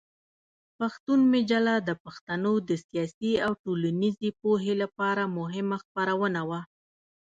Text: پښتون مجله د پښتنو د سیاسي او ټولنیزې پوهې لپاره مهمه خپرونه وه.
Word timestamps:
پښتون 0.77 1.19
مجله 1.33 1.73
د 1.87 1.89
پښتنو 2.03 2.53
د 2.69 2.71
سیاسي 2.85 3.33
او 3.45 3.51
ټولنیزې 3.63 4.29
پوهې 4.41 4.73
لپاره 4.81 5.23
مهمه 5.37 5.77
خپرونه 5.83 6.41
وه. 6.49 6.61